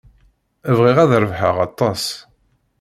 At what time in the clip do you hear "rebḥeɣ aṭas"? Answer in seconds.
1.23-2.03